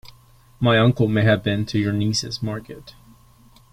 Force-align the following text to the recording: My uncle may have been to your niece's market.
My 0.59 0.79
uncle 0.79 1.07
may 1.07 1.21
have 1.25 1.43
been 1.43 1.63
to 1.67 1.77
your 1.77 1.93
niece's 1.93 2.41
market. 2.41 2.95